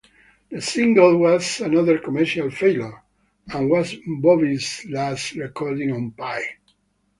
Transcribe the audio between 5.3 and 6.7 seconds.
recording on Pye.